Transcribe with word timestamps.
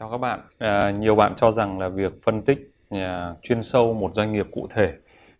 Chào 0.00 0.10
các 0.10 0.18
bạn. 0.18 0.40
À, 0.58 0.90
nhiều 0.90 1.14
bạn 1.14 1.34
cho 1.36 1.52
rằng 1.52 1.78
là 1.78 1.88
việc 1.88 2.12
phân 2.22 2.42
tích 2.42 2.70
à, 2.90 3.34
chuyên 3.42 3.62
sâu 3.62 3.94
một 3.94 4.12
doanh 4.14 4.32
nghiệp 4.32 4.46
cụ 4.52 4.66
thể 4.70 4.92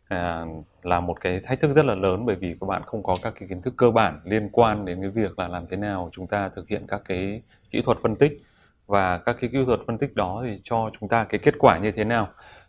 à, 0.09 0.45
là 0.83 1.01
một 1.01 1.21
cái 1.21 1.41
thách 1.41 1.61
thức 1.61 1.73
rất 1.77 1.85
là 1.85 1.95
lớn 1.95 2.27
bởi 2.27 2.37
vì 2.37 2.57
các 2.61 2.67
bạn 2.67 2.83
không 2.87 3.03
có 3.03 3.17
các 3.23 3.35
cái 3.41 3.49
kiến 3.49 3.63
thức 3.63 3.75
cơ 3.77 3.91
bản 3.91 4.21
liên 4.25 4.49
quan 4.53 4.85
đến 4.85 5.01
cái 5.01 5.11
việc 5.11 5.39
là 5.39 5.49
làm 5.49 5.67
thế 5.67 5.77
nào 5.77 6.11
chúng 6.13 6.27
ta 6.27 6.49
thực 6.49 6.69
hiện 6.69 6.85
các 6.89 7.03
cái 7.05 7.43
kỹ 7.71 7.83
thuật 7.85 7.99
phân 8.03 8.17
tích 8.17 8.43
và 8.87 9.19
các 9.19 9.37
cái 9.41 9.51
kỹ 9.53 9.59
thuật 9.67 9.81
phân 9.87 9.99
tích 9.99 10.15
đó 10.15 10.43
thì 10.47 10.61
cho 10.65 10.91
chúng 11.01 11.09
ta 11.09 11.25
cái 11.25 11.39
kết 11.39 11.55
quả 11.59 11.79
như 11.79 11.93
thế 11.93 12.05
nào. 12.05 12.29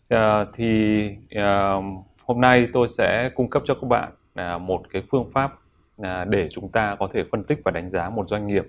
À, 0.09 0.45
thì 0.53 1.09
à, 1.29 1.73
hôm 2.25 2.41
nay 2.41 2.67
tôi 2.73 2.87
sẽ 2.87 3.29
cung 3.35 3.49
cấp 3.49 3.63
cho 3.65 3.73
các 3.73 3.87
bạn 3.87 4.11
à, 4.33 4.57
một 4.57 4.81
cái 4.93 5.03
phương 5.11 5.31
pháp 5.33 5.53
à, 6.01 6.25
để 6.25 6.49
chúng 6.51 6.69
ta 6.69 6.95
có 6.99 7.07
thể 7.13 7.23
phân 7.31 7.43
tích 7.43 7.61
và 7.65 7.71
đánh 7.71 7.89
giá 7.89 8.09
một 8.09 8.27
doanh 8.29 8.47
nghiệp 8.47 8.65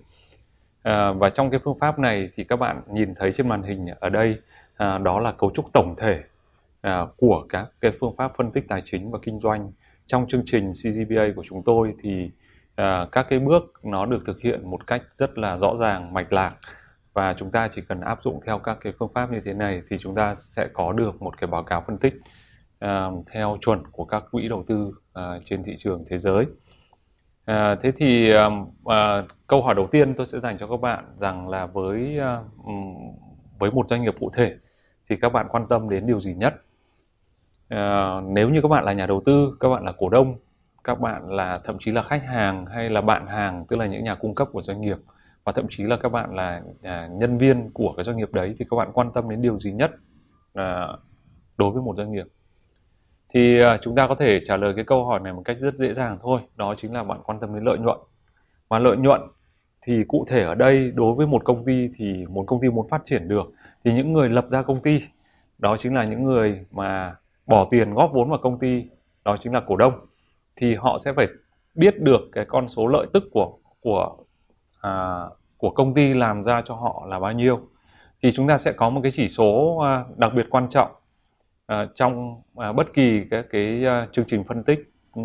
À, 0.87 1.13
và 1.13 1.31
trong 1.31 1.51
cái 1.51 1.61
phương 1.65 1.79
pháp 1.79 1.99
này 1.99 2.31
thì 2.35 2.45
các 2.45 2.57
bạn 2.57 2.83
nhìn 2.91 3.15
thấy 3.15 3.33
trên 3.37 3.49
màn 3.49 3.63
hình 3.63 3.87
ở 4.01 4.09
đây 4.09 4.39
à, 4.77 4.99
đó 4.99 5.21
là 5.21 5.33
cấu 5.33 5.51
trúc 5.55 5.73
tổng 5.73 5.95
thể 5.99 6.23
à, 6.81 7.07
của 7.17 7.47
các 7.49 7.67
cái 7.81 7.93
phương 8.01 8.17
pháp 8.17 8.33
phân 8.37 8.51
tích 8.51 8.65
tài 8.69 8.83
chính 8.85 9.11
và 9.11 9.19
kinh 9.23 9.41
doanh 9.41 9.73
trong 10.07 10.27
chương 10.29 10.43
trình 10.47 10.73
CGPA 10.73 11.27
của 11.37 11.45
chúng 11.49 11.63
tôi 11.63 11.95
thì 12.03 12.31
à, 12.75 13.07
các 13.13 13.27
cái 13.31 13.39
bước 13.39 13.73
nó 13.83 14.07
được 14.07 14.27
thực 14.27 14.41
hiện 14.41 14.71
một 14.71 14.87
cách 14.87 15.03
rất 15.19 15.39
là 15.39 15.57
rõ 15.57 15.77
ràng 15.81 16.13
mạch 16.15 16.33
lạc 16.33 16.55
và 17.13 17.35
chúng 17.39 17.51
ta 17.51 17.69
chỉ 17.75 17.83
cần 17.89 18.01
áp 18.01 18.19
dụng 18.25 18.41
theo 18.47 18.59
các 18.59 18.79
cái 18.81 18.93
phương 18.99 19.13
pháp 19.15 19.33
như 19.33 19.41
thế 19.45 19.53
này 19.53 19.83
thì 19.91 19.97
chúng 20.01 20.15
ta 20.15 20.37
sẽ 20.57 20.69
có 20.73 20.93
được 20.93 21.23
một 21.23 21.39
cái 21.41 21.49
báo 21.49 21.63
cáo 21.63 21.85
phân 21.87 21.99
tích 21.99 22.15
à, 22.79 23.07
theo 23.33 23.59
chuẩn 23.61 23.83
của 23.93 24.05
các 24.05 24.25
quỹ 24.31 24.49
đầu 24.49 24.65
tư 24.69 24.93
à, 25.13 25.39
trên 25.47 25.63
thị 25.65 25.77
trường 25.79 26.05
thế 26.11 26.19
giới. 26.19 26.47
À, 27.47 27.77
thế 27.83 27.93
thì 27.97 28.33
à, 28.85 29.23
câu 29.47 29.63
hỏi 29.63 29.75
đầu 29.75 29.87
tiên 29.93 30.15
tôi 30.15 30.27
sẽ 30.27 30.41
dành 30.41 30.59
cho 30.59 30.67
các 30.67 30.81
bạn 30.81 31.05
rằng 31.17 31.49
là 31.49 31.67
với 31.67 32.19
à, 32.19 32.43
với 33.59 33.71
một 33.71 33.87
doanh 33.91 34.03
nghiệp 34.03 34.15
cụ 34.21 34.31
thể 34.35 34.57
thì 35.11 35.17
các 35.23 35.33
bạn 35.33 35.47
quan 35.51 35.67
tâm 35.69 35.89
đến 35.91 36.07
điều 36.07 36.21
gì 36.21 36.35
nhất? 36.35 36.55
À, 37.69 38.15
nếu 38.21 38.51
như 38.51 38.63
các 38.63 38.69
bạn 38.69 38.85
là 38.85 38.93
nhà 38.93 39.07
đầu 39.07 39.23
tư, 39.27 39.57
các 39.61 39.69
bạn 39.69 39.85
là 39.85 39.93
cổ 39.99 40.09
đông, 40.09 40.37
các 40.85 41.01
bạn 41.01 41.31
là 41.31 41.61
thậm 41.65 41.77
chí 41.81 41.91
là 41.93 42.03
khách 42.03 42.23
hàng 42.25 42.67
hay 42.67 42.91
là 42.91 43.01
bạn 43.01 43.27
hàng, 43.27 43.65
tức 43.69 43.77
là 43.77 43.87
những 43.87 44.05
nhà 44.05 44.15
cung 44.15 44.35
cấp 44.35 44.49
của 44.53 44.63
doanh 44.63 44.81
nghiệp 44.81 44.97
và 45.45 45.53
thậm 45.53 45.67
chí 45.71 45.85
là 45.85 45.97
các 45.97 46.09
bạn 46.09 46.35
là 46.35 46.63
à, 46.83 47.09
nhân 47.13 47.39
viên 47.39 47.71
của 47.71 47.95
cái 47.97 48.05
doanh 48.05 48.17
nghiệp 48.17 48.33
đấy 48.33 48.55
thì 48.59 48.65
các 48.71 48.77
bạn 48.77 48.91
quan 48.95 49.13
tâm 49.15 49.31
đến 49.31 49.43
điều 49.43 49.61
gì 49.61 49.73
nhất 49.73 49.91
à, 50.55 50.89
đối 51.59 51.71
với 51.71 51.83
một 51.83 51.97
doanh 51.97 52.13
nghiệp? 52.13 52.27
Thì 53.37 53.61
à, 53.61 53.79
chúng 53.83 53.95
ta 53.95 54.07
có 54.07 54.15
thể 54.15 54.41
trả 54.47 54.57
lời 54.57 54.73
cái 54.77 54.85
câu 54.85 55.05
hỏi 55.05 55.21
này 55.21 55.33
một 55.33 55.43
cách 55.45 55.57
rất 55.61 55.75
dễ 55.75 55.95
dàng 55.95 56.19
thôi. 56.23 56.41
Đó 56.57 56.75
chính 56.79 56.93
là 56.93 57.05
bạn 57.05 57.21
quan 57.25 57.41
tâm 57.41 57.55
đến 57.55 57.65
lợi 57.65 57.79
nhuận. 57.79 57.99
Và 58.69 58.79
lợi 58.79 58.97
nhuận 58.97 59.21
thì 59.83 60.05
cụ 60.09 60.25
thể 60.29 60.43
ở 60.43 60.55
đây 60.55 60.91
đối 60.95 61.15
với 61.15 61.27
một 61.27 61.45
công 61.45 61.65
ty 61.65 61.89
thì 61.97 62.27
một 62.29 62.45
công 62.47 62.61
ty 62.61 62.69
muốn 62.69 62.89
phát 62.89 63.03
triển 63.05 63.29
được 63.29 63.53
thì 63.85 63.93
những 63.93 64.13
người 64.13 64.29
lập 64.29 64.47
ra 64.51 64.63
công 64.63 64.81
ty 64.81 65.01
đó 65.59 65.77
chính 65.83 65.95
là 65.95 66.05
những 66.05 66.25
người 66.25 66.61
mà 66.71 67.17
bỏ 67.47 67.69
tiền 67.71 67.95
góp 67.95 68.11
vốn 68.13 68.31
vào 68.31 68.39
công 68.43 68.59
ty 68.59 68.85
đó 69.25 69.37
chính 69.43 69.53
là 69.53 69.61
cổ 69.61 69.77
đông 69.77 69.93
thì 70.57 70.75
họ 70.75 70.99
sẽ 70.99 71.13
phải 71.13 71.27
biết 71.75 72.01
được 72.01 72.21
cái 72.33 72.45
con 72.45 72.69
số 72.69 72.87
lợi 72.87 73.07
tức 73.13 73.25
của 73.33 73.53
của 73.81 74.17
à, 74.81 75.21
của 75.57 75.71
công 75.71 75.95
ty 75.95 76.15
làm 76.15 76.45
ra 76.45 76.63
cho 76.65 76.75
họ 76.75 77.07
là 77.09 77.19
bao 77.21 77.33
nhiêu. 77.33 77.61
Thì 78.23 78.33
chúng 78.33 78.49
ta 78.49 78.59
sẽ 78.59 78.73
có 78.73 78.91
một 78.91 79.01
cái 79.03 79.13
chỉ 79.15 79.29
số 79.29 79.79
à, 79.79 80.05
đặc 80.17 80.33
biệt 80.35 80.47
quan 80.51 80.69
trọng 80.69 80.91
uh, 81.73 81.91
trong 81.95 82.35
uh, 82.35 82.77
bất 82.77 82.87
kỳ 82.95 83.25
các 83.31 83.47
cái 83.51 83.85
uh, 83.87 84.13
chương 84.13 84.25
trình 84.29 84.45
phân 84.45 84.65
tích 84.65 84.93
uh, 85.21 85.25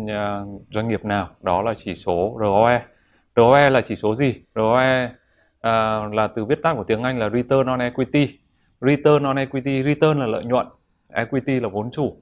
doanh 0.74 0.88
nghiệp 0.88 1.04
nào 1.04 1.28
đó 1.42 1.62
là 1.62 1.74
chỉ 1.84 1.94
số 1.94 2.36
ROE. 2.40 2.82
ROE 3.36 3.70
là 3.70 3.80
chỉ 3.80 3.96
số 3.96 4.14
gì? 4.14 4.34
ROE 4.54 5.04
uh, 5.06 6.14
là 6.14 6.28
từ 6.34 6.44
viết 6.44 6.62
tắt 6.62 6.74
của 6.74 6.84
tiếng 6.84 7.02
Anh 7.02 7.18
là 7.18 7.30
Return 7.30 7.66
on 7.66 7.80
Equity. 7.80 8.38
Return 8.80 9.22
on 9.24 9.36
Equity, 9.36 9.82
return 9.82 10.20
là 10.20 10.26
lợi 10.26 10.44
nhuận, 10.44 10.66
equity 11.12 11.60
là 11.60 11.68
vốn 11.68 11.90
chủ. 11.90 12.16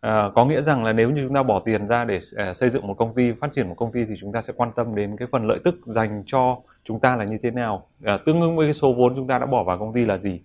À, 0.00 0.30
có 0.34 0.44
nghĩa 0.44 0.62
rằng 0.62 0.84
là 0.84 0.92
nếu 0.92 1.10
như 1.10 1.24
chúng 1.26 1.34
ta 1.34 1.42
bỏ 1.42 1.62
tiền 1.64 1.86
ra 1.86 2.04
để 2.04 2.18
à, 2.36 2.54
xây 2.54 2.70
dựng 2.70 2.86
một 2.86 2.94
công 2.94 3.14
ty, 3.14 3.32
phát 3.32 3.52
triển 3.54 3.68
một 3.68 3.74
công 3.74 3.92
ty 3.92 4.04
thì 4.04 4.14
chúng 4.20 4.32
ta 4.32 4.42
sẽ 4.42 4.52
quan 4.56 4.72
tâm 4.76 4.94
đến 4.94 5.16
cái 5.16 5.28
phần 5.32 5.46
lợi 5.46 5.58
tức 5.64 5.74
dành 5.86 6.22
cho 6.26 6.58
chúng 6.84 7.00
ta 7.00 7.16
là 7.16 7.24
như 7.24 7.38
thế 7.42 7.50
nào, 7.50 7.86
à, 8.04 8.18
tương 8.26 8.40
ứng 8.40 8.56
với 8.56 8.66
cái 8.66 8.74
số 8.74 8.92
vốn 8.92 9.16
chúng 9.16 9.26
ta 9.26 9.38
đã 9.38 9.46
bỏ 9.46 9.64
vào 9.64 9.78
công 9.78 9.92
ty 9.92 10.04
là 10.04 10.18
gì 10.18 10.40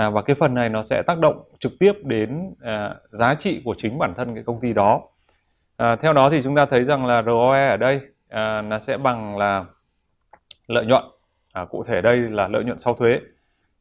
à, 0.00 0.10
và 0.10 0.22
cái 0.22 0.36
phần 0.40 0.54
này 0.54 0.68
nó 0.68 0.82
sẽ 0.82 1.02
tác 1.02 1.18
động 1.18 1.42
trực 1.58 1.72
tiếp 1.78 1.92
đến 2.02 2.54
à, 2.62 2.94
giá 3.10 3.34
trị 3.34 3.62
của 3.64 3.74
chính 3.78 3.98
bản 3.98 4.14
thân 4.16 4.34
cái 4.34 4.44
công 4.44 4.60
ty 4.60 4.72
đó. 4.72 5.02
À, 5.76 5.96
theo 5.96 6.12
đó 6.12 6.30
thì 6.30 6.42
chúng 6.42 6.56
ta 6.56 6.66
thấy 6.66 6.84
rằng 6.84 7.06
là 7.06 7.22
ROE 7.22 7.68
ở 7.68 7.76
đây 7.76 8.00
à, 8.28 8.62
nó 8.62 8.78
sẽ 8.78 8.96
bằng 8.96 9.38
là 9.38 9.64
lợi 10.66 10.86
nhuận. 10.86 11.04
À, 11.52 11.64
cụ 11.64 11.84
thể 11.84 12.00
đây 12.00 12.16
là 12.16 12.48
lợi 12.48 12.64
nhuận 12.64 12.78
sau 12.78 12.94
thuế. 12.94 13.20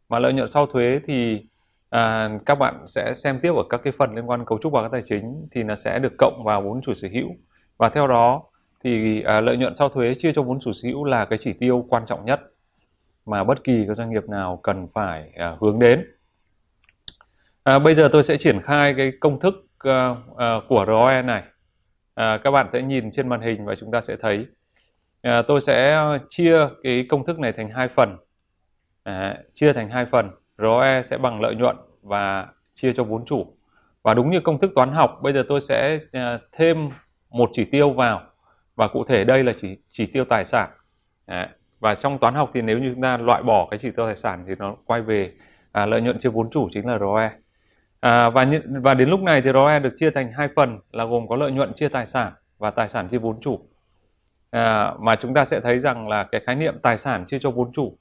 Mà 0.10 0.20
lợi 0.20 0.34
nhuận 0.34 0.48
sau 0.48 0.66
thuế 0.66 1.00
thì 1.08 1.46
à, 1.90 2.30
các 2.46 2.56
bạn 2.56 2.88
sẽ 2.88 3.14
xem 3.16 3.40
tiếp 3.42 3.54
ở 3.56 3.64
các 3.70 3.82
cái 3.84 3.94
phần 3.98 4.16
liên 4.16 4.30
quan 4.30 4.46
cấu 4.46 4.60
trúc 4.62 4.74
báo 4.74 4.84
cáo 4.84 4.92
tài 4.92 5.02
chính 5.10 5.48
thì 5.52 5.64
nó 5.64 5.76
sẽ 5.76 6.00
được 6.00 6.14
cộng 6.18 6.44
vào 6.46 6.62
vốn 6.62 6.82
chủ 6.82 6.94
sở 6.94 7.08
hữu. 7.12 7.30
Và 7.78 7.90
theo 7.90 8.08
đó 8.08 8.44
thì 8.84 9.22
à, 9.22 9.42
lợi 9.42 9.58
nhuận 9.58 9.76
sau 9.76 9.90
thuế 9.90 10.16
chia 10.20 10.32
cho 10.36 10.42
vốn 10.42 10.60
chủ 10.60 10.74
sở 10.74 10.88
hữu 10.88 11.04
là 11.04 11.26
cái 11.26 11.40
chỉ 11.42 11.54
tiêu 11.54 11.86
quan 11.90 12.06
trọng 12.06 12.26
nhất 12.26 12.42
mà 13.26 13.44
bất 13.44 13.64
kỳ 13.64 13.86
các 13.88 13.98
doanh 13.98 14.10
nghiệp 14.10 14.30
nào 14.30 14.60
cần 14.64 14.88
phải 14.94 15.32
à, 15.36 15.58
hướng 15.62 15.80
đến. 15.80 16.06
À, 17.64 17.80
bây 17.80 17.96
giờ 17.96 18.10
tôi 18.12 18.24
sẽ 18.24 18.38
triển 18.38 18.62
khai 18.62 18.94
cái 18.94 19.12
công 19.20 19.40
thức 19.40 19.68
à, 19.80 20.16
à, 20.38 20.56
của 20.68 20.86
ROE 20.88 21.22
này. 21.22 21.44
À, 22.16 22.38
các 22.44 22.52
bạn 22.52 22.70
sẽ 22.74 22.82
nhìn 22.82 23.12
trên 23.12 23.30
màn 23.30 23.42
hình 23.42 23.66
và 23.66 23.76
chúng 23.76 23.92
ta 23.92 24.02
sẽ 24.02 24.16
thấy. 24.22 24.46
À, 25.22 25.42
tôi 25.42 25.62
sẽ 25.62 26.00
chia 26.30 26.68
cái 26.84 27.06
công 27.10 27.26
thức 27.26 27.40
này 27.40 27.52
thành 27.52 27.70
hai 27.70 27.88
phần. 27.88 28.18
À, 29.04 29.38
chia 29.54 29.74
thành 29.74 29.90
hai 29.90 30.06
phần. 30.06 30.32
ROE 30.58 31.02
sẽ 31.06 31.18
bằng 31.18 31.42
lợi 31.42 31.56
nhuận 31.56 31.76
và 32.02 32.48
chia 32.76 32.94
cho 32.94 33.04
vốn 33.04 33.26
chủ. 33.26 33.54
Và 34.04 34.14
đúng 34.14 34.32
như 34.32 34.40
công 34.40 34.60
thức 34.60 34.72
toán 34.76 34.92
học, 34.92 35.20
bây 35.22 35.34
giờ 35.34 35.44
tôi 35.48 35.62
sẽ 35.62 36.00
à, 36.12 36.40
thêm 36.52 36.90
một 37.30 37.50
chỉ 37.54 37.66
tiêu 37.66 37.90
vào 37.90 38.22
và 38.76 38.88
cụ 38.88 39.04
thể 39.04 39.24
đây 39.24 39.44
là 39.44 39.54
chỉ 39.62 39.78
chỉ 39.90 40.06
tiêu 40.06 40.26
tài 40.26 40.46
sản. 40.46 40.70
À, 41.26 41.50
và 41.80 41.96
trong 41.96 42.18
toán 42.18 42.34
học 42.34 42.52
thì 42.54 42.62
nếu 42.62 42.80
như 42.80 42.92
chúng 42.94 43.02
ta 43.02 43.18
loại 43.18 43.44
bỏ 43.44 43.68
cái 43.72 43.80
chỉ 43.82 43.92
tiêu 43.92 44.06
tài 44.06 44.18
sản 44.18 44.44
thì 44.48 44.56
nó 44.60 44.76
quay 44.86 45.02
về 45.02 45.32
à, 45.72 45.86
lợi 45.86 46.02
nhuận 46.02 46.20
chia 46.20 46.30
vốn 46.30 46.50
chủ 46.50 46.70
chính 46.74 46.88
là 46.88 47.00
ROE. 47.00 47.32
À, 48.00 48.30
và 48.30 48.46
và 48.82 48.94
đến 48.94 49.10
lúc 49.10 49.20
này 49.20 49.42
thì 49.42 49.52
ROE 49.52 49.80
được 49.80 49.96
chia 50.00 50.10
thành 50.10 50.32
hai 50.32 50.48
phần 50.56 50.80
là 50.92 51.06
gồm 51.06 51.28
có 51.28 51.36
lợi 51.36 51.52
nhuận 51.52 51.74
chia 51.74 51.88
tài 51.88 52.06
sản 52.06 52.34
và 52.58 52.72
tài 52.72 52.90
sản 52.90 53.08
chia 53.08 53.18
vốn 53.18 53.42
chủ. 53.42 53.60
À, 54.52 54.94
mà 55.00 55.16
chúng 55.16 55.34
ta 55.34 55.46
sẽ 55.46 55.60
thấy 55.60 55.80
rằng 55.80 56.08
là 56.08 56.24
cái 56.24 56.42
khái 56.46 56.56
niệm 56.56 56.80
tài 56.82 56.98
sản 56.98 57.26
chia 57.28 57.40
cho 57.40 57.52
vốn 57.52 57.72
chủ 57.74 57.98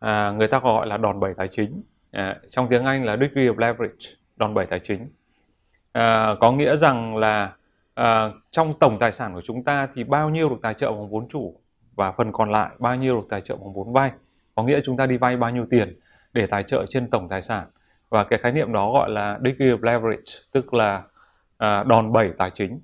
à, 0.00 0.30
người 0.30 0.48
ta 0.48 0.58
gọi 0.58 0.86
là 0.86 0.96
đòn 0.96 1.20
bẩy 1.20 1.34
tài 1.36 1.48
chính. 1.48 1.82
À, 2.10 2.36
trong 2.48 2.68
tiếng 2.70 2.84
Anh 2.84 3.04
là 3.04 3.16
degree 3.16 3.44
of 3.44 3.58
leverage 3.58 4.10
đòn 4.36 4.54
bẩy 4.54 4.66
tài 4.66 4.80
chính. 4.80 5.08
À, 5.92 6.34
có 6.40 6.52
nghĩa 6.52 6.76
rằng 6.76 7.16
là 7.16 7.52
à, 7.94 8.30
trong 8.50 8.78
tổng 8.78 8.98
tài 8.98 9.12
sản 9.12 9.34
của 9.34 9.42
chúng 9.44 9.64
ta 9.64 9.88
thì 9.94 10.04
bao 10.04 10.30
nhiêu 10.30 10.48
được 10.48 10.58
tài 10.62 10.74
trợ 10.74 10.90
bằng 10.90 11.10
vốn 11.10 11.28
chủ? 11.28 11.59
Và 12.00 12.12
phần 12.12 12.32
còn 12.32 12.50
lại 12.50 12.70
bao 12.78 12.96
nhiêu 12.96 13.16
được 13.16 13.26
tài 13.30 13.40
trợ 13.40 13.56
bằng 13.56 13.72
vốn 13.72 13.92
vay? 13.92 14.12
Có 14.54 14.62
nghĩa 14.62 14.80
chúng 14.84 14.96
ta 14.96 15.06
đi 15.06 15.16
vay 15.16 15.36
bao 15.36 15.50
nhiêu 15.50 15.66
tiền 15.70 15.98
để 16.32 16.46
tài 16.46 16.62
trợ 16.62 16.86
trên 16.88 17.10
tổng 17.10 17.28
tài 17.28 17.42
sản? 17.42 17.66
Và 18.08 18.24
cái 18.24 18.38
khái 18.38 18.52
niệm 18.52 18.72
đó 18.72 18.92
gọi 18.92 19.10
là 19.10 19.38
degree 19.44 19.68
of 19.68 19.82
leverage 19.82 20.32
tức 20.52 20.74
là 20.74 21.02
à, 21.58 21.82
đòn 21.82 22.12
bẩy 22.12 22.30
tài 22.38 22.50
chính. 22.54 22.80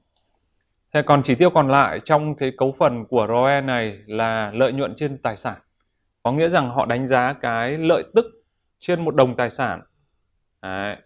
Thế 0.93 1.03
còn 1.03 1.23
chỉ 1.23 1.35
tiêu 1.35 1.51
còn 1.51 1.69
lại 1.69 2.01
trong 2.05 2.35
cái 2.35 2.53
cấu 2.59 2.75
phần 2.79 3.05
của 3.05 3.27
ROE 3.29 3.61
này 3.61 3.99
là 4.07 4.51
lợi 4.55 4.73
nhuận 4.73 4.95
trên 4.97 5.19
tài 5.19 5.37
sản. 5.37 5.57
Có 6.23 6.33
nghĩa 6.33 6.49
rằng 6.49 6.71
họ 6.71 6.87
đánh 6.87 7.09
giá 7.09 7.33
cái 7.33 7.79
lợi 7.79 8.05
tức 8.15 8.27
trên 8.81 9.05
một 9.05 9.15
đồng 9.15 9.37
tài 9.37 9.51
sản. 9.51 9.83
Đấy. 10.63 10.97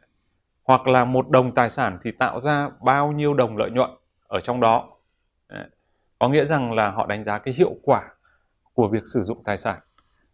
hoặc 0.65 0.87
là 0.87 1.04
một 1.04 1.31
đồng 1.31 1.54
tài 1.54 1.70
sản 1.70 1.99
thì 2.04 2.10
tạo 2.10 2.41
ra 2.41 2.69
bao 2.82 3.12
nhiêu 3.12 3.34
đồng 3.34 3.56
lợi 3.56 3.70
nhuận 3.70 3.90
ở 4.29 4.40
trong 4.40 4.61
đó 4.61 4.88
có 6.20 6.28
nghĩa 6.28 6.44
rằng 6.44 6.72
là 6.72 6.90
họ 6.90 7.06
đánh 7.06 7.25
giá 7.25 7.38
cái 7.38 7.55
hiệu 7.55 7.76
quả 7.82 8.02
của 8.75 8.88
việc 8.88 9.02
sử 9.14 9.22
dụng 9.22 9.44
tài 9.44 9.58
sản. 9.58 9.78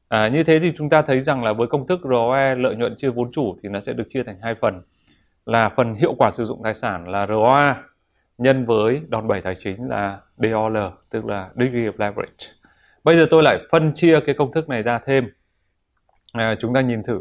À, 0.09 0.29
như 0.29 0.43
thế 0.43 0.59
thì 0.59 0.73
chúng 0.79 0.91
ta 0.91 1.03
thấy 1.03 1.21
rằng 1.21 1.45
là 1.45 1.53
với 1.53 1.67
công 1.67 1.87
thức 1.87 2.01
ROE 2.05 2.55
lợi 2.55 2.77
nhuận 2.77 2.97
chia 2.97 3.11
vốn 3.11 3.33
chủ 3.33 3.57
thì 3.63 3.69
nó 3.69 3.81
sẽ 3.81 3.93
được 3.93 4.05
chia 4.11 4.23
thành 4.23 4.39
hai 4.43 4.55
phần. 4.61 4.83
Là 5.47 5.69
phần 5.77 5.95
hiệu 5.95 6.15
quả 6.19 6.31
sử 6.31 6.47
dụng 6.47 6.61
tài 6.65 6.75
sản 6.75 7.09
là 7.09 7.27
ROA 7.27 7.83
nhân 8.39 8.67
với 8.67 9.01
đòn 9.09 9.29
bẩy 9.29 9.41
tài 9.41 9.57
chính 9.65 9.89
là 9.89 10.21
DOL 10.37 10.77
tức 11.11 11.25
là 11.25 11.51
degree 11.57 11.91
of 11.91 11.93
leverage. 11.99 12.47
Bây 13.05 13.17
giờ 13.17 13.27
tôi 13.31 13.43
lại 13.43 13.59
phân 13.71 13.93
chia 13.95 14.21
cái 14.21 14.35
công 14.39 14.53
thức 14.53 14.69
này 14.69 14.83
ra 14.83 14.99
thêm. 14.99 15.31
À, 16.33 16.57
chúng 16.61 16.75
ta 16.75 16.81
nhìn 16.81 17.03
thử. 17.03 17.21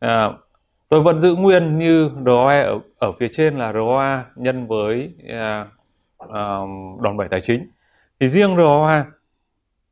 À, 0.00 0.30
tôi 0.88 1.00
vẫn 1.00 1.20
giữ 1.20 1.34
nguyên 1.34 1.78
như 1.78 2.10
ROE 2.26 2.62
ở, 2.62 2.80
ở 2.98 3.12
phía 3.20 3.28
trên 3.32 3.58
là 3.58 3.72
ROA 3.72 4.24
nhân 4.36 4.66
với 4.66 5.14
à, 5.28 5.66
uh, 6.24 7.00
đòn 7.00 7.16
bẩy 7.16 7.28
tài 7.28 7.40
chính. 7.40 7.66
Thì 8.20 8.28
riêng 8.28 8.56
ROA 8.56 9.06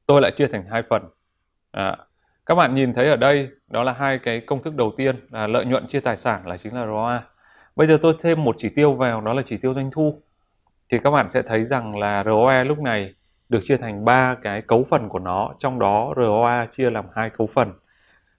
tôi 0.07 0.21
lại 0.21 0.31
chia 0.37 0.47
thành 0.47 0.65
hai 0.71 0.83
phần. 0.91 1.03
À, 1.71 1.97
các 2.47 2.55
bạn 2.55 2.75
nhìn 2.75 2.95
thấy 2.95 3.09
ở 3.09 3.17
đây 3.17 3.49
đó 3.69 3.83
là 3.83 3.93
hai 3.93 4.19
cái 4.19 4.41
công 4.41 4.63
thức 4.63 4.77
đầu 4.77 4.93
tiên 4.97 5.17
là 5.31 5.47
lợi 5.47 5.65
nhuận 5.65 5.87
chia 5.87 6.01
tài 6.01 6.17
sản 6.17 6.47
là 6.47 6.57
chính 6.57 6.75
là 6.75 6.87
ROA 6.87 7.23
bây 7.77 7.87
giờ 7.87 7.99
tôi 8.03 8.15
thêm 8.21 8.45
một 8.45 8.57
chỉ 8.59 8.69
tiêu 8.69 8.93
vào 8.93 9.21
đó 9.21 9.33
là 9.33 9.43
chỉ 9.47 9.57
tiêu 9.57 9.75
doanh 9.75 9.91
thu. 9.91 10.23
Thì 10.91 10.99
các 11.05 11.11
bạn 11.11 11.31
sẽ 11.31 11.43
thấy 11.43 11.65
rằng 11.65 11.99
là 11.99 12.25
ROE 12.25 12.65
lúc 12.65 12.79
này 12.79 13.15
được 13.49 13.61
chia 13.65 13.77
thành 13.77 14.05
ba 14.05 14.37
cái 14.43 14.63
cấu 14.63 14.87
phần 14.91 15.09
của 15.09 15.19
nó 15.19 15.55
trong 15.59 15.79
đó 15.79 16.15
ROA 16.17 16.67
chia 16.77 16.91
làm 16.91 17.05
hai 17.15 17.31
cấu 17.31 17.47
phần. 17.47 17.73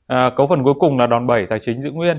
À, 0.08 0.30
cấu 0.30 0.48
phần 0.48 0.64
cuối 0.64 0.74
cùng 0.80 0.98
là 0.98 1.08
đòn 1.08 1.28
bẩy 1.28 1.46
tài 1.46 1.60
chính 1.60 1.82
giữ 1.82 1.92
nguyên. 1.92 2.18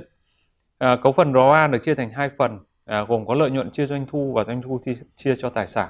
À, 0.79 0.97
cấu 1.03 1.13
phần 1.13 1.33
ROA 1.33 1.67
được 1.67 1.85
chia 1.85 1.95
thành 1.95 2.11
hai 2.11 2.31
phần, 2.39 2.59
à, 2.85 3.05
gồm 3.09 3.27
có 3.27 3.35
lợi 3.35 3.51
nhuận 3.51 3.71
chia 3.71 3.87
doanh 3.87 4.07
thu 4.07 4.33
và 4.33 4.45
doanh 4.45 4.63
thu 4.63 4.81
chia, 4.85 4.95
chia 5.17 5.35
cho 5.39 5.51
tài 5.51 5.67
sản. 5.67 5.89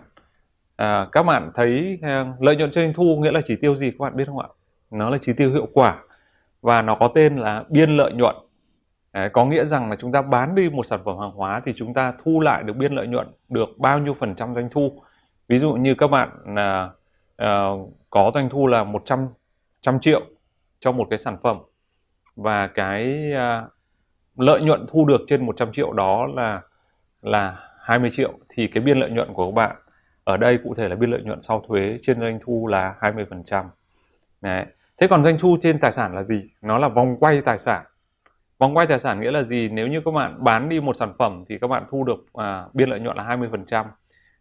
À, 0.77 1.07
các 1.13 1.23
bạn 1.23 1.51
thấy 1.55 1.99
à, 2.03 2.33
lợi 2.41 2.57
nhuận 2.57 2.71
chia 2.71 2.81
doanh 2.81 2.95
thu 2.95 3.17
nghĩa 3.17 3.33
là 3.33 3.41
chỉ 3.47 3.57
tiêu 3.57 3.77
gì 3.77 3.91
các 3.91 3.99
bạn 3.99 4.17
biết 4.17 4.25
không 4.27 4.39
ạ? 4.39 4.49
Nó 4.91 5.11
là 5.11 5.19
chỉ 5.23 5.33
tiêu 5.33 5.53
hiệu 5.53 5.69
quả 5.73 5.99
và 6.63 6.83
nó 6.83 6.95
có 6.95 7.09
tên 7.09 7.37
là 7.37 7.65
biên 7.69 7.91
lợi 7.91 8.13
nhuận. 8.13 8.37
à, 9.13 9.29
có 9.33 9.45
nghĩa 9.45 9.65
rằng 9.65 9.91
là 9.91 9.97
chúng 9.97 10.13
ta 10.13 10.23
bán 10.23 10.55
đi 10.55 10.69
một 10.71 10.87
sản 10.87 11.01
phẩm 11.05 11.19
hàng 11.19 11.31
hóa 11.31 11.63
thì 11.65 11.73
chúng 11.77 11.95
ta 11.95 12.13
thu 12.25 12.41
lại 12.41 12.63
được 12.63 12.77
biên 12.77 12.93
lợi 12.93 13.07
nhuận 13.07 13.27
được 13.49 13.69
bao 13.79 13.99
nhiêu 13.99 14.15
phần 14.21 14.35
trăm 14.35 14.55
doanh 14.55 14.69
thu. 14.71 15.03
Ví 15.49 15.59
dụ 15.59 15.73
như 15.73 15.95
các 15.95 16.07
bạn 16.07 16.29
là 16.47 16.91
à, 17.37 17.69
có 18.11 18.31
doanh 18.35 18.49
thu 18.49 18.67
là 18.67 18.85
100 18.85 19.29
trăm 19.81 20.01
triệu 20.01 20.23
cho 20.81 20.93
một 20.93 21.07
cái 21.11 21.19
sản 21.19 21.37
phẩm 21.43 21.59
và 22.37 22.67
cái 22.67 23.33
à, 23.33 23.67
lợi 24.37 24.61
nhuận 24.61 24.87
thu 24.89 25.05
được 25.05 25.21
trên 25.29 25.47
100 25.47 25.73
triệu 25.73 25.93
đó 25.93 26.27
là 26.27 26.63
là 27.23 27.57
20 27.81 28.11
triệu 28.13 28.33
thì 28.49 28.67
cái 28.67 28.83
biên 28.83 28.99
lợi 28.99 29.11
nhuận 29.11 29.33
của 29.33 29.47
các 29.47 29.55
bạn 29.55 29.77
ở 30.25 30.37
đây 30.37 30.59
cụ 30.65 30.75
thể 30.75 30.89
là 30.89 30.97
biên 30.97 31.11
lợi 31.11 31.23
nhuận 31.23 31.43
sau 31.43 31.65
thuế 31.69 31.99
trên 32.03 32.21
doanh 32.21 32.39
thu 32.45 32.67
là 32.67 32.95
20%. 33.01 33.65
Đấy. 34.41 34.67
Thế 34.99 35.07
còn 35.07 35.25
doanh 35.25 35.39
thu 35.39 35.57
trên 35.61 35.79
tài 35.79 35.93
sản 35.93 36.15
là 36.15 36.23
gì? 36.23 36.51
Nó 36.63 36.79
là 36.79 36.89
vòng 36.89 37.17
quay 37.21 37.41
tài 37.41 37.59
sản. 37.59 37.85
Vòng 38.59 38.77
quay 38.77 38.87
tài 38.87 39.01
sản 39.01 39.21
nghĩa 39.21 39.31
là 39.31 39.43
gì? 39.43 39.69
Nếu 39.69 39.87
như 39.87 40.01
các 40.05 40.11
bạn 40.11 40.45
bán 40.45 40.69
đi 40.69 40.81
một 40.81 40.97
sản 40.97 41.13
phẩm 41.19 41.45
thì 41.49 41.59
các 41.59 41.67
bạn 41.67 41.85
thu 41.89 42.05
được 42.05 42.27
à, 42.35 42.65
biên 42.73 42.89
lợi 42.89 43.01
nhuận 43.01 43.17
là 43.17 43.25
20% 43.25 43.85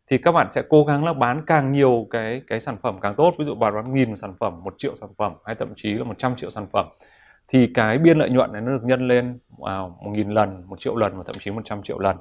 thì 0.07 0.17
các 0.17 0.31
bạn 0.31 0.47
sẽ 0.51 0.63
cố 0.69 0.83
gắng 0.83 1.03
là 1.03 1.13
bán 1.13 1.41
càng 1.47 1.71
nhiều 1.71 2.07
cái 2.09 2.41
cái 2.47 2.59
sản 2.59 2.77
phẩm 2.81 2.99
càng 3.01 3.15
tốt. 3.15 3.33
Ví 3.39 3.45
dụ 3.45 3.55
bạn 3.55 3.73
bán 3.73 3.93
nghìn 3.93 4.17
sản 4.17 4.33
phẩm, 4.39 4.63
một 4.63 4.75
triệu 4.77 4.95
sản 4.95 5.09
phẩm 5.17 5.33
hay 5.45 5.55
thậm 5.55 5.73
chí 5.75 5.93
là 5.93 6.03
100 6.03 6.35
triệu 6.35 6.51
sản 6.51 6.67
phẩm 6.73 6.87
thì 7.47 7.71
cái 7.73 7.97
biên 7.97 8.17
lợi 8.17 8.29
nhuận 8.29 8.51
này 8.53 8.61
nó 8.61 8.71
được 8.71 8.83
nhân 8.83 9.07
lên 9.07 9.39
à, 9.65 9.77
một 9.79 10.11
nghìn 10.11 10.29
lần, 10.29 10.63
một 10.67 10.79
triệu 10.79 10.95
lần 10.95 11.17
và 11.17 11.23
thậm 11.27 11.35
chí 11.39 11.51
100 11.51 11.83
triệu 11.83 11.99
lần. 11.99 12.17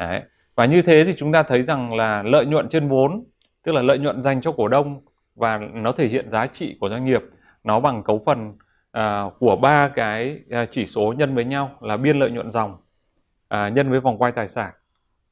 Đấy. 0.00 0.22
Và 0.54 0.64
như 0.64 0.82
thế 0.82 1.04
thì 1.04 1.14
chúng 1.18 1.32
ta 1.32 1.42
thấy 1.42 1.62
rằng 1.62 1.94
là 1.94 2.22
lợi 2.22 2.46
nhuận 2.46 2.68
trên 2.68 2.88
vốn, 2.88 3.24
tức 3.62 3.72
là 3.72 3.82
lợi 3.82 3.98
nhuận 3.98 4.22
dành 4.22 4.40
cho 4.40 4.52
cổ 4.52 4.68
đông 4.68 5.00
và 5.34 5.58
nó 5.58 5.92
thể 5.92 6.08
hiện 6.08 6.30
giá 6.30 6.46
trị 6.46 6.76
của 6.80 6.88
doanh 6.88 7.04
nghiệp 7.04 7.22
nó 7.64 7.80
bằng 7.80 8.02
cấu 8.02 8.22
phần 8.26 8.52
à, 8.92 9.24
của 9.38 9.56
ba 9.56 9.88
cái 9.88 10.40
à, 10.50 10.66
chỉ 10.70 10.86
số 10.86 11.14
nhân 11.18 11.34
với 11.34 11.44
nhau 11.44 11.70
là 11.80 11.96
biên 11.96 12.18
lợi 12.18 12.30
nhuận 12.30 12.52
dòng 12.52 12.76
à, 13.48 13.68
nhân 13.68 13.90
với 13.90 14.00
vòng 14.00 14.18
quay 14.18 14.32
tài 14.32 14.48
sản 14.48 14.72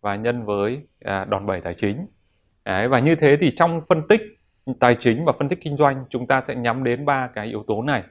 và 0.01 0.17
nhân 0.17 0.45
với 0.45 0.81
à, 1.01 1.25
đòn 1.25 1.47
bẩy 1.47 1.61
tài 1.61 1.75
chính. 1.75 2.07
Đấy, 2.65 2.89
và 2.89 2.99
như 2.99 3.15
thế 3.15 3.37
thì 3.41 3.53
trong 3.57 3.81
phân 3.89 4.09
tích 4.09 4.23
tài 4.81 4.97
chính 5.01 5.25
và 5.25 5.33
phân 5.39 5.49
tích 5.49 5.59
kinh 5.63 5.77
doanh 5.77 6.05
chúng 6.11 6.27
ta 6.27 6.41
sẽ 6.41 6.55
nhắm 6.55 6.85
đến 6.85 7.05
ba 7.05 7.29
cái 7.35 7.47
yếu 7.47 7.65
tố 7.67 7.83
này 7.83 8.03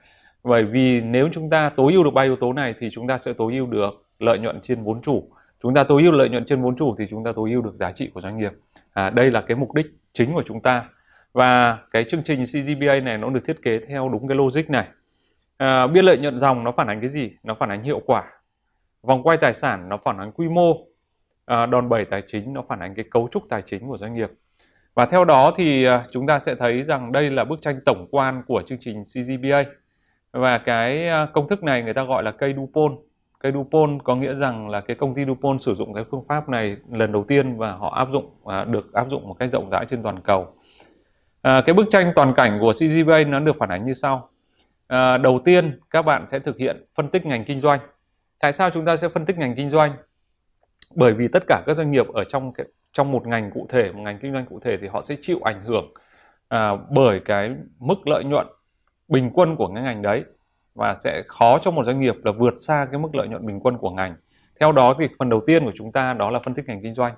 bởi 0.44 0.63
vì 0.63 1.01
nếu 1.01 1.30
chúng 1.33 1.50
ta 1.50 1.69
tối 1.69 1.94
ưu 1.94 2.04
được 2.04 2.13
ba 2.13 2.21
yếu 2.21 2.36
tố 2.36 2.54
này 2.54 2.75
thì 2.80 2.89
chúng 2.92 3.07
ta 3.07 3.18
sẽ 3.18 3.33
tối 3.33 3.54
ưu 3.54 3.65
được 3.65 4.06
lợi 4.19 4.39
nhuận 4.39 4.59
trên 4.63 4.83
vốn 4.83 5.01
chủ 5.01 5.30
chúng 5.63 5.74
ta 5.74 5.83
tối 5.83 6.04
ưu 6.04 6.12
lợi 6.12 6.30
nhuận 6.30 6.45
trên 6.45 6.62
vốn 6.62 6.75
chủ 6.75 6.95
thì 6.98 7.07
chúng 7.09 7.24
ta 7.24 7.31
tối 7.36 7.51
ưu 7.51 7.62
được 7.62 7.75
giá 7.75 7.92
trị 7.92 8.09
của 8.13 8.21
doanh 8.21 8.38
nghiệp. 8.38 8.51
À, 8.94 9.09
đây 9.09 9.31
là 9.31 9.42
cái 9.42 9.57
mục 9.57 9.74
đích 9.74 9.86
chính 10.13 10.33
của 10.33 10.44
chúng 10.45 10.62
ta. 10.62 10.89
Và 11.33 11.77
cái 11.92 12.06
chương 12.09 12.24
trình 12.24 12.44
CGPA 12.45 13.00
này 13.00 13.18
nó 13.18 13.30
được 13.30 13.45
thiết 13.45 13.62
kế 13.62 13.80
theo 13.88 14.09
đúng 14.09 14.27
cái 14.27 14.38
logic 14.38 14.69
này. 14.69 14.88
À, 15.57 15.88
biên 15.88 16.06
lợi 16.06 16.18
nhuận 16.18 16.39
dòng 16.39 16.63
nó 16.63 16.71
phản 16.71 16.88
ánh 16.88 17.01
cái 17.01 17.09
gì? 17.09 17.31
Nó 17.44 17.54
phản 17.54 17.69
ánh 17.69 17.83
hiệu 17.83 18.01
quả. 18.06 18.24
Vòng 19.01 19.24
quay 19.24 19.38
tài 19.38 19.54
sản 19.54 19.89
nó 19.89 19.98
phản 20.06 20.18
ánh 20.18 20.31
quy 20.31 20.48
mô. 20.48 20.77
À, 21.45 21.65
đòn 21.65 21.89
bẩy 21.89 22.06
tài 22.06 22.24
chính 22.27 22.54
nó 22.54 22.63
phản 22.69 22.80
ánh 22.80 22.95
cái 22.95 23.06
cấu 23.12 23.30
trúc 23.31 23.44
tài 23.50 23.62
chính 23.65 23.88
của 23.88 23.98
doanh 23.98 24.15
nghiệp. 24.15 24.31
Và 24.94 25.06
theo 25.06 25.25
đó 25.25 25.54
thì 25.57 25.83
à, 25.83 26.06
chúng 26.12 26.27
ta 26.27 26.39
sẽ 26.39 26.56
thấy 26.56 26.83
rằng 26.83 27.12
đây 27.12 27.30
là 27.30 27.45
bức 27.45 27.62
tranh 27.62 27.80
tổng 27.86 28.07
quan 28.12 28.44
của 28.48 28.62
chương 28.68 28.77
trình 28.81 29.04
CGPA 29.04 29.63
và 30.31 30.57
cái 30.57 31.07
à, 31.07 31.27
công 31.33 31.48
thức 31.48 31.63
này 31.63 31.83
người 31.83 31.94
ta 31.94 32.04
gọi 32.04 32.24
là 32.24 32.31
cây 32.31 32.54
Dupont 32.57 33.00
cây 33.39 33.51
Dupont 33.51 34.03
có 34.03 34.15
nghĩa 34.15 34.33
rằng 34.33 34.69
là 34.69 34.81
cái 34.81 34.95
công 34.95 35.15
ty 35.15 35.25
Dupont 35.25 35.61
sử 35.61 35.75
dụng 35.75 35.93
cái 35.93 36.03
phương 36.11 36.23
pháp 36.27 36.49
này 36.49 36.77
lần 36.91 37.11
đầu 37.11 37.23
tiên 37.27 37.57
và 37.57 37.71
họ 37.71 37.89
áp 37.89 38.07
dụng 38.11 38.31
à, 38.45 38.63
được 38.63 38.93
áp 38.93 39.07
dụng 39.09 39.27
một 39.27 39.35
cách 39.39 39.49
rộng 39.51 39.69
rãi 39.69 39.85
trên 39.89 40.03
toàn 40.03 40.21
cầu. 40.21 40.47
À, 41.41 41.61
cái 41.65 41.73
bức 41.73 41.85
tranh 41.89 42.11
toàn 42.15 42.33
cảnh 42.33 42.57
của 42.61 42.73
CGPA 42.73 43.23
nó 43.23 43.39
được 43.39 43.55
phản 43.59 43.69
ánh 43.69 43.85
như 43.85 43.93
sau. 43.93 44.29
À, 44.87 45.17
đầu 45.17 45.39
tiên 45.45 45.79
các 45.89 46.01
bạn 46.01 46.27
sẽ 46.27 46.39
thực 46.39 46.57
hiện 46.57 46.85
phân 46.95 47.09
tích 47.09 47.25
ngành 47.25 47.45
kinh 47.45 47.61
doanh. 47.61 47.79
Tại 48.39 48.53
sao 48.53 48.69
chúng 48.69 48.85
ta 48.85 48.97
sẽ 48.97 49.09
phân 49.09 49.25
tích 49.25 49.37
ngành 49.37 49.55
kinh 49.55 49.69
doanh? 49.69 49.91
Bởi 50.95 51.13
vì 51.13 51.27
tất 51.27 51.43
cả 51.47 51.63
các 51.65 51.77
doanh 51.77 51.91
nghiệp 51.91 52.07
ở 52.07 52.23
trong 52.23 52.53
cái, 52.53 52.65
trong 52.91 53.11
một 53.11 53.27
ngành 53.27 53.51
cụ 53.51 53.67
thể 53.69 53.91
một 53.91 54.01
ngành 54.01 54.19
kinh 54.21 54.33
doanh 54.33 54.45
cụ 54.45 54.59
thể 54.59 54.77
thì 54.81 54.87
họ 54.87 55.01
sẽ 55.03 55.15
chịu 55.21 55.39
ảnh 55.43 55.61
hưởng 55.65 55.93
à, 56.47 56.71
bởi 56.89 57.21
cái 57.25 57.55
mức 57.79 58.07
lợi 58.07 58.23
nhuận 58.23 58.47
bình 59.07 59.31
quân 59.33 59.55
của 59.55 59.71
cái 59.73 59.83
ngành 59.83 60.01
đấy 60.01 60.23
và 60.77 60.95
sẽ 61.03 61.24
khó 61.27 61.59
cho 61.59 61.71
một 61.71 61.85
doanh 61.85 62.00
nghiệp 62.00 62.15
là 62.24 62.31
vượt 62.31 62.53
xa 62.59 62.88
cái 62.91 63.00
mức 63.00 63.15
lợi 63.15 63.27
nhuận 63.27 63.45
bình 63.45 63.59
quân 63.59 63.77
của 63.77 63.89
ngành. 63.89 64.15
Theo 64.59 64.71
đó 64.71 64.95
thì 65.00 65.07
phần 65.19 65.29
đầu 65.29 65.41
tiên 65.47 65.65
của 65.65 65.71
chúng 65.75 65.91
ta 65.91 66.13
đó 66.13 66.29
là 66.29 66.39
phân 66.39 66.53
tích 66.53 66.65
ngành 66.68 66.81
kinh 66.83 66.95
doanh. 66.95 67.13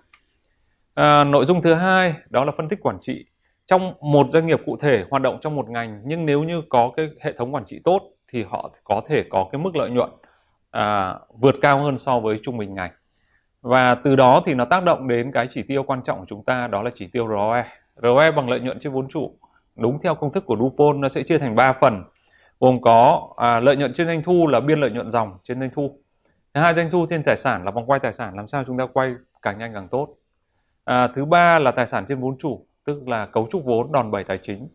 À, 0.93 1.23
nội 1.23 1.45
dung 1.45 1.61
thứ 1.61 1.73
hai 1.73 2.13
đó 2.29 2.45
là 2.45 2.51
phân 2.57 2.69
tích 2.69 2.79
quản 2.81 2.97
trị. 3.01 3.25
Trong 3.65 3.93
một 4.01 4.27
doanh 4.31 4.45
nghiệp 4.45 4.61
cụ 4.65 4.77
thể 4.81 5.05
hoạt 5.09 5.21
động 5.21 5.39
trong 5.41 5.55
một 5.55 5.69
ngành 5.69 6.01
nhưng 6.05 6.25
nếu 6.25 6.43
như 6.43 6.61
có 6.69 6.91
cái 6.97 7.09
hệ 7.21 7.33
thống 7.33 7.55
quản 7.55 7.65
trị 7.65 7.81
tốt 7.83 8.01
thì 8.27 8.43
họ 8.43 8.71
có 8.83 9.01
thể 9.07 9.23
có 9.29 9.49
cái 9.51 9.59
mức 9.59 9.75
lợi 9.75 9.89
nhuận 9.89 10.09
à, 10.71 11.15
vượt 11.29 11.55
cao 11.61 11.83
hơn 11.83 11.97
so 11.97 12.19
với 12.19 12.39
trung 12.43 12.57
bình 12.57 12.73
ngành. 12.73 12.91
Và 13.61 13.95
từ 13.95 14.15
đó 14.15 14.43
thì 14.45 14.53
nó 14.53 14.65
tác 14.65 14.83
động 14.83 15.07
đến 15.07 15.31
cái 15.31 15.47
chỉ 15.53 15.63
tiêu 15.63 15.83
quan 15.83 16.01
trọng 16.03 16.19
của 16.19 16.25
chúng 16.29 16.43
ta 16.43 16.67
đó 16.67 16.83
là 16.83 16.91
chỉ 16.95 17.07
tiêu 17.07 17.27
ROE. 17.27 17.63
ROE 18.01 18.31
bằng 18.31 18.49
lợi 18.49 18.59
nhuận 18.59 18.79
trên 18.79 18.93
vốn 18.93 19.07
chủ 19.09 19.37
đúng 19.75 19.99
theo 19.99 20.15
công 20.15 20.31
thức 20.31 20.45
của 20.45 20.57
Dupont 20.59 20.99
nó 20.99 21.09
sẽ 21.09 21.23
chia 21.23 21.37
thành 21.37 21.55
3 21.55 21.73
phần 21.73 22.03
gồm 22.59 22.81
có 22.81 23.29
à, 23.37 23.59
lợi 23.59 23.75
nhuận 23.75 23.93
trên 23.93 24.07
doanh 24.07 24.23
thu 24.23 24.47
là 24.47 24.59
biên 24.59 24.79
lợi 24.79 24.91
nhuận 24.91 25.11
dòng 25.11 25.37
trên 25.43 25.59
doanh 25.59 25.69
thu. 25.75 25.99
Thứ 26.53 26.61
hai 26.61 26.75
doanh 26.75 26.91
thu 26.91 27.05
trên 27.09 27.23
tài 27.23 27.37
sản 27.37 27.65
là 27.65 27.71
vòng 27.71 27.85
quay 27.85 27.99
tài 27.99 28.13
sản 28.13 28.35
làm 28.35 28.47
sao 28.47 28.63
chúng 28.67 28.77
ta 28.77 28.85
quay 28.85 29.15
càng 29.41 29.57
nhanh 29.57 29.73
càng 29.73 29.87
tốt. 29.87 30.07
À, 30.85 31.07
thứ 31.07 31.25
ba 31.25 31.59
là 31.59 31.71
tài 31.71 31.87
sản 31.87 32.05
trên 32.07 32.19
vốn 32.19 32.37
chủ 32.37 32.65
tức 32.85 33.07
là 33.07 33.25
cấu 33.25 33.47
trúc 33.51 33.65
vốn 33.65 33.91
đòn 33.91 34.11
bẩy 34.11 34.23
tài 34.23 34.39
chính 34.43 34.67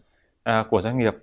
à, 0.42 0.64
của 0.70 0.82
doanh 0.82 0.98
nghiệp. 0.98 1.14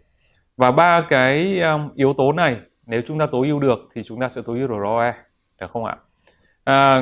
Và 0.58 0.72
ba 0.72 1.06
cái 1.10 1.60
um, 1.60 1.90
yếu 1.96 2.14
tố 2.14 2.32
này 2.32 2.58
nếu 2.86 3.02
chúng 3.08 3.20
ta 3.20 3.26
tối 3.26 3.48
ưu 3.48 3.60
được 3.60 3.80
thì 3.94 4.04
chúng 4.04 4.20
ta 4.20 4.30
sẽ 4.30 4.42
tối 4.46 4.60
ưu 4.60 4.68
được 4.68 4.76
ROE 4.84 5.14
được 5.60 5.72
không 5.72 5.86
ạ? 5.86 5.98
À, 6.64 7.02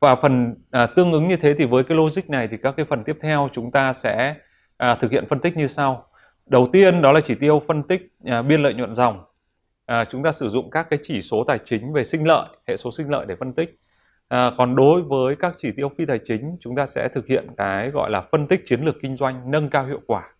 và 0.00 0.14
phần 0.16 0.54
à, 0.70 0.86
tương 0.86 1.12
ứng 1.12 1.28
như 1.28 1.36
thế 1.36 1.54
thì 1.58 1.64
với 1.64 1.84
cái 1.84 1.96
logic 1.96 2.30
này 2.30 2.48
thì 2.48 2.56
các 2.56 2.74
cái 2.76 2.86
phần 2.86 3.04
tiếp 3.04 3.16
theo 3.20 3.48
chúng 3.52 3.70
ta 3.70 3.92
sẽ 3.92 4.34
à, 4.76 4.94
thực 5.00 5.10
hiện 5.10 5.26
phân 5.28 5.40
tích 5.40 5.56
như 5.56 5.68
sau. 5.68 6.05
Đầu 6.46 6.68
tiên 6.72 7.02
đó 7.02 7.12
là 7.12 7.20
chỉ 7.20 7.34
tiêu 7.34 7.62
phân 7.68 7.82
tích 7.82 8.12
à, 8.24 8.42
biên 8.42 8.62
lợi 8.62 8.74
nhuận 8.74 8.94
dòng. 8.94 9.24
À, 9.86 10.04
chúng 10.10 10.22
ta 10.22 10.32
sử 10.32 10.50
dụng 10.50 10.70
các 10.70 10.86
cái 10.90 10.98
chỉ 11.02 11.22
số 11.22 11.44
tài 11.44 11.58
chính 11.64 11.92
về 11.92 12.04
sinh 12.04 12.28
lợi, 12.28 12.48
hệ 12.68 12.76
số 12.76 12.92
sinh 12.92 13.10
lợi 13.10 13.26
để 13.28 13.36
phân 13.36 13.52
tích. 13.52 13.78
À, 14.28 14.50
còn 14.58 14.76
đối 14.76 15.02
với 15.02 15.36
các 15.36 15.54
chỉ 15.58 15.72
tiêu 15.76 15.88
phi 15.98 16.06
tài 16.06 16.20
chính, 16.24 16.56
chúng 16.60 16.76
ta 16.76 16.86
sẽ 16.86 17.08
thực 17.08 17.26
hiện 17.26 17.46
cái 17.56 17.90
gọi 17.90 18.10
là 18.10 18.20
phân 18.20 18.46
tích 18.46 18.62
chiến 18.66 18.80
lược 18.80 18.94
kinh 19.02 19.16
doanh 19.16 19.50
nâng 19.50 19.70
cao 19.70 19.86
hiệu 19.86 20.00
quả. 20.06 20.30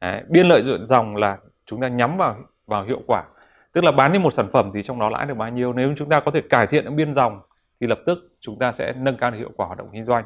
Đấy, 0.00 0.22
biên 0.28 0.46
lợi 0.46 0.62
nhuận 0.62 0.86
dòng 0.86 1.16
là 1.16 1.38
chúng 1.66 1.80
ta 1.80 1.88
nhắm 1.88 2.16
vào 2.16 2.36
vào 2.66 2.84
hiệu 2.84 3.00
quả. 3.06 3.24
Tức 3.72 3.84
là 3.84 3.92
bán 3.92 4.12
đi 4.12 4.18
một 4.18 4.32
sản 4.32 4.48
phẩm 4.52 4.70
thì 4.74 4.82
trong 4.82 5.00
đó 5.00 5.08
lãi 5.08 5.26
được 5.26 5.34
bao 5.34 5.50
nhiêu. 5.50 5.72
Nếu 5.72 5.94
chúng 5.96 6.08
ta 6.08 6.20
có 6.20 6.30
thể 6.30 6.40
cải 6.50 6.66
thiện 6.66 6.84
được 6.84 6.90
biên 6.90 7.14
dòng 7.14 7.40
thì 7.80 7.86
lập 7.86 7.98
tức 8.06 8.18
chúng 8.40 8.58
ta 8.58 8.72
sẽ 8.72 8.92
nâng 8.96 9.16
cao 9.16 9.30
được 9.30 9.38
hiệu 9.38 9.50
quả 9.56 9.66
hoạt 9.66 9.78
động 9.78 9.88
kinh 9.92 10.04
doanh. 10.04 10.24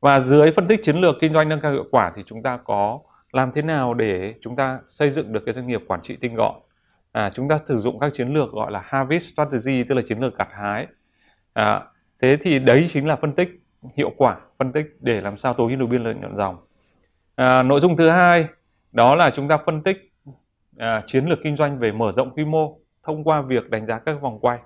Và 0.00 0.20
dưới 0.20 0.52
phân 0.52 0.68
tích 0.68 0.80
chiến 0.84 0.96
lược 0.96 1.16
kinh 1.20 1.32
doanh 1.32 1.48
nâng 1.48 1.60
cao 1.60 1.72
hiệu 1.72 1.84
quả 1.90 2.12
thì 2.16 2.22
chúng 2.26 2.42
ta 2.42 2.56
có 2.56 3.00
làm 3.32 3.52
thế 3.52 3.62
nào 3.62 3.94
để 3.94 4.34
chúng 4.40 4.56
ta 4.56 4.80
xây 4.88 5.10
dựng 5.10 5.32
được 5.32 5.42
cái 5.46 5.54
doanh 5.54 5.66
nghiệp 5.66 5.82
quản 5.88 6.02
trị 6.02 6.16
tinh 6.20 6.34
gọn? 6.34 6.54
À, 7.12 7.30
chúng 7.34 7.48
ta 7.48 7.58
sử 7.66 7.80
dụng 7.80 7.98
các 7.98 8.12
chiến 8.14 8.28
lược 8.34 8.52
gọi 8.52 8.72
là 8.72 8.82
harvest 8.84 9.32
strategy 9.32 9.84
tức 9.84 9.94
là 9.94 10.02
chiến 10.08 10.18
lược 10.18 10.38
gặt 10.38 10.48
hái. 10.52 10.86
À, 11.52 11.82
thế 12.22 12.36
thì 12.42 12.58
đấy 12.58 12.88
chính 12.92 13.06
là 13.06 13.16
phân 13.16 13.32
tích 13.32 13.62
hiệu 13.96 14.10
quả 14.16 14.36
phân 14.58 14.72
tích 14.72 14.86
để 15.00 15.20
làm 15.20 15.38
sao 15.38 15.54
tối 15.54 15.76
ưu 15.78 15.86
biên 15.86 16.02
lợi 16.04 16.14
nhuận 16.14 16.36
dòng. 16.36 16.56
À, 17.34 17.62
nội 17.62 17.80
dung 17.80 17.96
thứ 17.96 18.08
hai 18.08 18.46
đó 18.92 19.14
là 19.14 19.30
chúng 19.36 19.48
ta 19.48 19.58
phân 19.66 19.82
tích 19.82 20.12
à, 20.78 21.02
chiến 21.06 21.26
lược 21.26 21.38
kinh 21.44 21.56
doanh 21.56 21.78
về 21.78 21.92
mở 21.92 22.12
rộng 22.12 22.30
quy 22.30 22.44
mô 22.44 22.78
thông 23.02 23.24
qua 23.24 23.42
việc 23.42 23.70
đánh 23.70 23.86
giá 23.86 23.98
các 23.98 24.20
vòng 24.20 24.38
quay. 24.40 24.58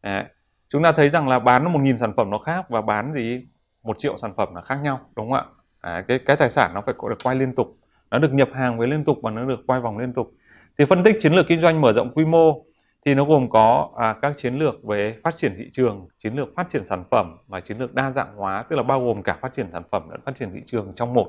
À, 0.00 0.30
chúng 0.68 0.82
ta 0.82 0.92
thấy 0.92 1.08
rằng 1.08 1.28
là 1.28 1.38
bán 1.38 1.72
một 1.72 1.78
nghìn 1.78 1.98
sản 1.98 2.12
phẩm 2.16 2.30
nó 2.30 2.38
khác 2.38 2.68
và 2.68 2.80
bán 2.80 3.12
gì? 3.14 3.46
Một 3.82 3.98
triệu 3.98 4.16
sản 4.16 4.34
phẩm 4.36 4.54
là 4.54 4.60
khác 4.60 4.78
nhau 4.82 5.00
đúng 5.16 5.30
không 5.30 5.38
ạ? 5.38 5.44
À, 5.80 6.04
cái 6.08 6.18
cái 6.18 6.36
tài 6.36 6.50
sản 6.50 6.70
nó 6.74 6.82
phải 6.86 6.94
có 6.98 7.08
được 7.08 7.18
quay 7.22 7.36
liên 7.36 7.54
tục 7.54 7.76
nó 8.12 8.18
được 8.18 8.32
nhập 8.32 8.48
hàng 8.54 8.78
với 8.78 8.88
liên 8.88 9.04
tục 9.04 9.18
và 9.22 9.30
nó 9.30 9.44
được 9.44 9.60
quay 9.66 9.80
vòng 9.80 9.98
liên 9.98 10.12
tục. 10.12 10.32
Thì 10.78 10.84
phân 10.84 11.02
tích 11.02 11.16
chiến 11.20 11.32
lược 11.32 11.46
kinh 11.48 11.60
doanh 11.60 11.80
mở 11.80 11.92
rộng 11.92 12.10
quy 12.14 12.24
mô 12.24 12.64
thì 13.06 13.14
nó 13.14 13.24
gồm 13.24 13.50
có 13.50 13.90
à, 13.96 14.14
các 14.22 14.38
chiến 14.38 14.54
lược 14.58 14.84
về 14.84 15.16
phát 15.24 15.36
triển 15.36 15.54
thị 15.58 15.70
trường 15.72 16.08
chiến 16.22 16.34
lược 16.34 16.48
phát 16.56 16.70
triển 16.70 16.84
sản 16.84 17.04
phẩm 17.10 17.36
và 17.46 17.60
chiến 17.60 17.78
lược 17.78 17.94
đa 17.94 18.10
dạng 18.10 18.36
hóa 18.36 18.62
tức 18.62 18.76
là 18.76 18.82
bao 18.82 19.04
gồm 19.04 19.22
cả 19.22 19.38
phát 19.40 19.54
triển 19.54 19.66
sản 19.72 19.82
phẩm 19.90 20.10
lẫn 20.10 20.20
phát 20.24 20.36
triển 20.38 20.50
thị 20.54 20.60
trường 20.66 20.92
trong 20.96 21.14
một. 21.14 21.28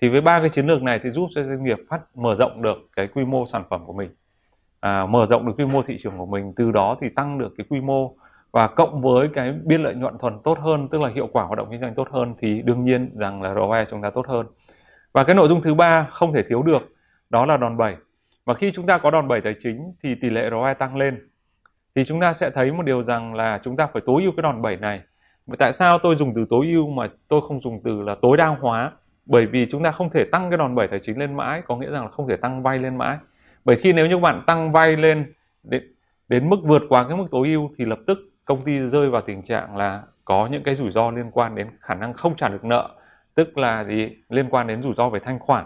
Thì 0.00 0.08
với 0.08 0.20
ba 0.20 0.40
cái 0.40 0.48
chiến 0.48 0.66
lược 0.66 0.82
này 0.82 1.00
thì 1.02 1.10
giúp 1.10 1.28
cho 1.34 1.42
doanh 1.42 1.64
nghiệp 1.64 1.78
phát 1.90 2.00
mở 2.16 2.34
rộng 2.38 2.62
được 2.62 2.76
cái 2.96 3.06
quy 3.06 3.24
mô 3.24 3.46
sản 3.46 3.64
phẩm 3.70 3.86
của 3.86 3.92
mình. 3.92 4.10
À, 4.80 5.06
mở 5.06 5.26
rộng 5.26 5.46
được 5.46 5.52
quy 5.58 5.64
mô 5.64 5.82
thị 5.82 5.98
trường 6.02 6.18
của 6.18 6.26
mình 6.26 6.52
từ 6.56 6.72
đó 6.72 6.96
thì 7.00 7.08
tăng 7.08 7.38
được 7.38 7.54
cái 7.58 7.66
quy 7.68 7.80
mô 7.80 8.14
và 8.52 8.68
cộng 8.68 9.02
với 9.02 9.28
cái 9.34 9.54
biên 9.64 9.82
lợi 9.82 9.94
nhuận 9.94 10.18
thuần 10.18 10.38
tốt 10.44 10.58
hơn 10.58 10.88
tức 10.88 11.00
là 11.00 11.08
hiệu 11.14 11.28
quả 11.32 11.44
hoạt 11.44 11.58
động 11.58 11.68
kinh 11.70 11.80
doanh 11.80 11.94
tốt 11.94 12.08
hơn 12.10 12.34
thì 12.38 12.62
đương 12.62 12.84
nhiên 12.84 13.10
rằng 13.18 13.42
là 13.42 13.54
ROE 13.54 13.84
chúng 13.90 14.02
ta 14.02 14.10
tốt 14.10 14.26
hơn 14.28 14.46
và 15.16 15.24
cái 15.24 15.34
nội 15.34 15.48
dung 15.48 15.62
thứ 15.62 15.74
ba 15.74 16.06
không 16.10 16.32
thể 16.32 16.42
thiếu 16.42 16.62
được 16.62 16.94
đó 17.30 17.46
là 17.46 17.56
đòn 17.56 17.76
bẩy. 17.76 17.96
Và 18.44 18.54
khi 18.54 18.72
chúng 18.74 18.86
ta 18.86 18.98
có 18.98 19.10
đòn 19.10 19.28
bẩy 19.28 19.40
tài 19.40 19.54
chính 19.62 19.92
thì 20.02 20.14
tỷ 20.14 20.30
lệ 20.30 20.50
ROE 20.50 20.74
tăng 20.74 20.96
lên. 20.96 21.28
Thì 21.94 22.04
chúng 22.04 22.20
ta 22.20 22.34
sẽ 22.34 22.50
thấy 22.50 22.72
một 22.72 22.82
điều 22.82 23.04
rằng 23.04 23.34
là 23.34 23.60
chúng 23.64 23.76
ta 23.76 23.86
phải 23.86 24.02
tối 24.06 24.22
ưu 24.22 24.32
cái 24.36 24.42
đòn 24.42 24.62
bẩy 24.62 24.76
này. 24.76 25.00
Vậy 25.46 25.56
tại 25.56 25.72
sao 25.72 25.98
tôi 25.98 26.16
dùng 26.16 26.32
từ 26.34 26.46
tối 26.50 26.66
ưu 26.66 26.88
mà 26.88 27.08
tôi 27.28 27.40
không 27.48 27.60
dùng 27.60 27.80
từ 27.84 28.02
là 28.02 28.16
tối 28.22 28.36
đa 28.36 28.46
hóa? 28.46 28.92
Bởi 29.26 29.46
vì 29.46 29.66
chúng 29.70 29.82
ta 29.82 29.90
không 29.90 30.10
thể 30.10 30.24
tăng 30.24 30.50
cái 30.50 30.58
đòn 30.58 30.74
bẩy 30.74 30.88
tài 30.88 31.00
chính 31.02 31.18
lên 31.18 31.36
mãi 31.36 31.62
có 31.66 31.76
nghĩa 31.76 31.90
rằng 31.90 32.02
là 32.02 32.10
không 32.10 32.28
thể 32.28 32.36
tăng 32.36 32.62
vay 32.62 32.78
lên 32.78 32.98
mãi. 32.98 33.18
Bởi 33.64 33.76
khi 33.76 33.92
nếu 33.92 34.06
như 34.06 34.18
bạn 34.18 34.42
tăng 34.46 34.72
vay 34.72 34.96
lên 34.96 35.32
đến, 35.62 35.82
đến 36.28 36.50
mức 36.50 36.58
vượt 36.62 36.82
quá 36.88 37.04
cái 37.08 37.16
mức 37.16 37.26
tối 37.30 37.48
ưu 37.48 37.70
thì 37.78 37.84
lập 37.84 37.98
tức 38.06 38.18
công 38.44 38.64
ty 38.64 38.78
rơi 38.78 39.10
vào 39.10 39.22
tình 39.22 39.42
trạng 39.42 39.76
là 39.76 40.02
có 40.24 40.48
những 40.50 40.62
cái 40.62 40.76
rủi 40.76 40.92
ro 40.92 41.10
liên 41.10 41.30
quan 41.32 41.54
đến 41.54 41.66
khả 41.80 41.94
năng 41.94 42.12
không 42.12 42.36
trả 42.36 42.48
được 42.48 42.64
nợ 42.64 42.90
tức 43.36 43.58
là 43.58 43.84
gì? 43.84 44.10
Liên 44.28 44.48
quan 44.50 44.66
đến 44.66 44.82
rủi 44.82 44.94
ro 44.96 45.08
về 45.08 45.20
thanh 45.24 45.38
khoản. 45.38 45.64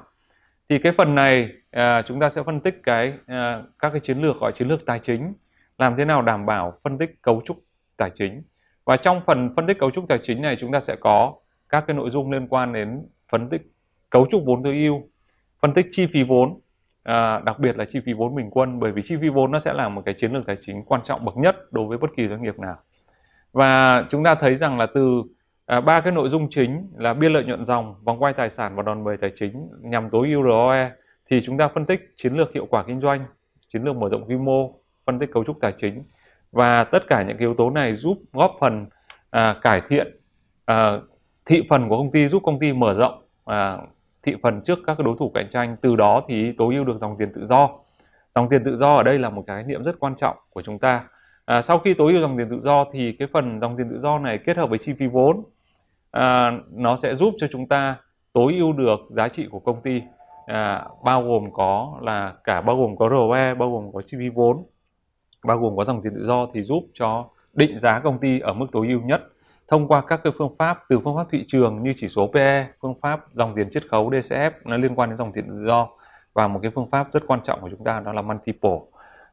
Thì 0.68 0.78
cái 0.78 0.92
phần 0.98 1.14
này 1.14 1.48
à, 1.70 2.02
chúng 2.02 2.20
ta 2.20 2.30
sẽ 2.30 2.42
phân 2.42 2.60
tích 2.60 2.80
cái 2.82 3.14
à, 3.26 3.62
các 3.78 3.90
cái 3.90 4.00
chiến 4.00 4.22
lược 4.22 4.40
gọi 4.40 4.52
chiến 4.52 4.68
lược 4.68 4.86
tài 4.86 4.98
chính 4.98 5.32
làm 5.78 5.96
thế 5.96 6.04
nào 6.04 6.22
đảm 6.22 6.46
bảo 6.46 6.72
phân 6.84 6.98
tích 6.98 7.22
cấu 7.22 7.42
trúc 7.44 7.64
tài 7.96 8.10
chính. 8.14 8.42
Và 8.84 8.96
trong 8.96 9.20
phần 9.26 9.54
phân 9.56 9.66
tích 9.66 9.78
cấu 9.78 9.90
trúc 9.90 10.08
tài 10.08 10.18
chính 10.22 10.42
này 10.42 10.56
chúng 10.60 10.72
ta 10.72 10.80
sẽ 10.80 10.96
có 11.00 11.34
các 11.68 11.84
cái 11.86 11.96
nội 11.96 12.10
dung 12.10 12.30
liên 12.30 12.48
quan 12.48 12.72
đến 12.72 13.06
phân 13.32 13.48
tích 13.48 13.62
cấu 14.10 14.26
trúc 14.30 14.42
vốn 14.46 14.62
tối 14.62 14.74
ưu 14.74 15.02
phân 15.62 15.74
tích 15.74 15.86
chi 15.90 16.06
phí 16.12 16.22
vốn 16.22 16.60
à, 17.02 17.38
đặc 17.38 17.58
biệt 17.58 17.76
là 17.76 17.84
chi 17.84 18.00
phí 18.06 18.12
vốn 18.12 18.34
bình 18.34 18.50
quân 18.50 18.80
bởi 18.80 18.92
vì 18.92 19.02
chi 19.04 19.16
phí 19.20 19.28
vốn 19.28 19.50
nó 19.50 19.58
sẽ 19.58 19.72
là 19.72 19.88
một 19.88 20.02
cái 20.04 20.14
chiến 20.14 20.32
lược 20.32 20.46
tài 20.46 20.56
chính 20.66 20.84
quan 20.84 21.00
trọng 21.04 21.24
bậc 21.24 21.36
nhất 21.36 21.72
đối 21.72 21.86
với 21.86 21.98
bất 21.98 22.10
kỳ 22.16 22.28
doanh 22.28 22.42
nghiệp 22.42 22.58
nào. 22.58 22.76
Và 23.52 24.04
chúng 24.10 24.24
ta 24.24 24.34
thấy 24.34 24.54
rằng 24.54 24.78
là 24.78 24.86
từ 24.94 25.22
à, 25.70 25.80
ba 25.80 26.00
cái 26.00 26.12
nội 26.12 26.28
dung 26.28 26.50
chính 26.50 26.88
là 26.96 27.14
biên 27.14 27.32
lợi 27.32 27.44
nhuận 27.44 27.66
dòng 27.66 27.94
vòng 28.04 28.22
quay 28.22 28.32
tài 28.32 28.50
sản 28.50 28.76
và 28.76 28.82
đòn 28.82 29.04
bẩy 29.04 29.16
tài 29.16 29.32
chính 29.38 29.68
nhằm 29.80 30.10
tối 30.10 30.28
ưu 30.28 30.42
ROE 30.42 30.90
thì 31.30 31.42
chúng 31.44 31.58
ta 31.58 31.68
phân 31.68 31.86
tích 31.86 32.12
chiến 32.16 32.34
lược 32.34 32.52
hiệu 32.52 32.66
quả 32.70 32.84
kinh 32.86 33.00
doanh 33.00 33.24
chiến 33.68 33.82
lược 33.82 33.96
mở 33.96 34.08
rộng 34.08 34.24
quy 34.28 34.36
mô 34.36 34.74
phân 35.06 35.18
tích 35.18 35.32
cấu 35.32 35.44
trúc 35.44 35.60
tài 35.60 35.72
chính. 35.78 36.02
Và 36.52 36.84
tất 36.84 37.06
cả 37.06 37.22
những 37.22 37.38
yếu 37.38 37.54
tố 37.54 37.70
này 37.70 37.96
giúp 37.96 38.18
góp 38.32 38.56
phần 38.60 38.86
à, 39.30 39.56
cải 39.62 39.80
thiện 39.88 40.16
à, 40.64 40.98
thị 41.46 41.62
phần 41.70 41.88
của 41.88 41.96
công 41.96 42.10
ty 42.10 42.28
giúp 42.28 42.42
công 42.44 42.58
ty 42.58 42.72
mở 42.72 42.94
rộng 42.94 43.22
à, 43.44 43.78
thị 44.22 44.34
phần 44.42 44.60
trước 44.64 44.78
các 44.86 44.98
đối 44.98 45.16
thủ 45.18 45.30
cạnh 45.34 45.46
tranh. 45.50 45.76
Từ 45.82 45.96
đó 45.96 46.22
thì 46.28 46.52
tối 46.58 46.74
ưu 46.74 46.84
được 46.84 46.98
dòng 47.00 47.16
tiền 47.18 47.32
tự 47.34 47.44
do. 47.44 47.68
Dòng 48.34 48.48
tiền 48.48 48.64
tự 48.64 48.76
do 48.76 48.96
ở 48.96 49.02
đây 49.02 49.18
là 49.18 49.30
một 49.30 49.44
cái 49.46 49.64
niệm 49.64 49.84
rất 49.84 50.00
quan 50.00 50.14
trọng 50.16 50.36
của 50.50 50.62
chúng 50.62 50.78
ta. 50.78 51.04
À, 51.44 51.62
sau 51.62 51.78
khi 51.78 51.94
tối 51.94 52.12
ưu 52.12 52.20
dòng 52.20 52.38
tiền 52.38 52.50
tự 52.50 52.60
do 52.60 52.84
thì 52.92 53.12
cái 53.12 53.28
phần 53.32 53.60
dòng 53.60 53.76
tiền 53.76 53.90
tự 53.90 53.98
do 53.98 54.18
này 54.18 54.38
kết 54.38 54.56
hợp 54.56 54.70
với 54.70 54.78
chi 54.78 54.92
phí 54.98 55.06
vốn 55.06 55.44
à, 56.10 56.52
nó 56.72 56.96
sẽ 56.96 57.14
giúp 57.14 57.34
cho 57.38 57.46
chúng 57.52 57.68
ta 57.68 57.96
tối 58.32 58.54
ưu 58.58 58.72
được 58.72 59.00
giá 59.10 59.28
trị 59.28 59.46
của 59.50 59.58
công 59.58 59.82
ty 59.82 60.02
à, 60.46 60.84
bao 61.04 61.22
gồm 61.22 61.52
có 61.52 61.98
là 62.02 62.34
cả 62.44 62.60
bao 62.60 62.76
gồm 62.76 62.96
có 62.96 63.08
ROE 63.08 63.54
bao 63.54 63.72
gồm 63.72 63.92
có 63.92 64.02
chi 64.02 64.16
phí 64.18 64.28
vốn 64.28 64.64
bao 65.44 65.58
gồm 65.58 65.76
có 65.76 65.84
dòng 65.84 66.02
tiền 66.02 66.14
tự 66.14 66.26
do 66.26 66.46
thì 66.54 66.62
giúp 66.62 66.82
cho 66.94 67.28
định 67.52 67.80
giá 67.80 68.00
công 68.00 68.18
ty 68.18 68.40
ở 68.40 68.52
mức 68.52 68.66
tối 68.72 68.88
ưu 68.88 69.00
nhất 69.00 69.22
thông 69.68 69.88
qua 69.88 70.02
các 70.08 70.20
cái 70.24 70.32
phương 70.38 70.56
pháp 70.58 70.78
từ 70.88 71.00
phương 71.04 71.16
pháp 71.16 71.26
thị 71.30 71.44
trường 71.48 71.82
như 71.82 71.94
chỉ 72.00 72.08
số 72.08 72.30
PE, 72.34 72.66
phương 72.82 72.94
pháp 73.02 73.20
dòng 73.34 73.54
tiền 73.56 73.70
chiết 73.70 73.82
khấu 73.90 74.10
DCF 74.10 74.50
nó 74.64 74.76
liên 74.76 74.94
quan 74.94 75.10
đến 75.10 75.18
dòng 75.18 75.32
tiền 75.32 75.48
tự 75.48 75.64
do 75.66 75.88
và 76.34 76.48
một 76.48 76.58
cái 76.62 76.70
phương 76.74 76.90
pháp 76.90 77.12
rất 77.12 77.20
quan 77.26 77.40
trọng 77.44 77.60
của 77.60 77.68
chúng 77.70 77.84
ta 77.84 78.00
đó 78.00 78.12
là 78.12 78.22
multiple. 78.22 78.78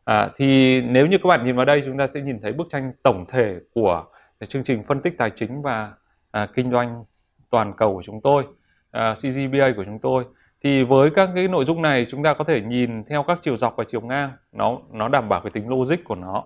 À, 0.05 0.29
thì 0.37 0.81
nếu 0.81 1.07
như 1.07 1.17
các 1.17 1.27
bạn 1.27 1.45
nhìn 1.45 1.55
vào 1.55 1.65
đây 1.65 1.83
chúng 1.85 1.97
ta 1.97 2.07
sẽ 2.07 2.21
nhìn 2.21 2.39
thấy 2.41 2.53
bức 2.53 2.67
tranh 2.69 2.91
tổng 3.03 3.25
thể 3.29 3.55
của 3.73 4.05
chương 4.47 4.63
trình 4.63 4.83
phân 4.87 5.01
tích 5.01 5.17
tài 5.17 5.31
chính 5.35 5.61
và 5.61 5.93
à, 6.37 6.47
kinh 6.55 6.71
doanh 6.71 7.03
toàn 7.49 7.73
cầu 7.77 7.93
của 7.93 8.03
chúng 8.05 8.21
tôi, 8.21 8.43
à, 8.91 9.13
CGBA 9.13 9.71
của 9.75 9.85
chúng 9.85 9.99
tôi. 9.99 10.25
Thì 10.63 10.83
với 10.83 11.09
các 11.15 11.29
cái 11.35 11.47
nội 11.47 11.65
dung 11.65 11.81
này 11.81 12.07
chúng 12.11 12.23
ta 12.23 12.33
có 12.33 12.43
thể 12.43 12.61
nhìn 12.61 13.03
theo 13.03 13.23
các 13.23 13.39
chiều 13.43 13.57
dọc 13.57 13.75
và 13.77 13.83
chiều 13.91 14.01
ngang. 14.01 14.31
Nó 14.51 14.79
nó 14.91 15.07
đảm 15.07 15.29
bảo 15.29 15.41
cái 15.41 15.51
tính 15.51 15.69
logic 15.69 16.03
của 16.05 16.15
nó. 16.15 16.43